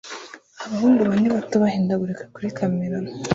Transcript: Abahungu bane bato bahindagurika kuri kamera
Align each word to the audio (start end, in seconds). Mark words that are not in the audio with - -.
Abahungu 0.65 1.01
bane 1.09 1.27
bato 1.35 1.55
bahindagurika 1.63 2.23
kuri 2.33 2.47
kamera 2.57 2.97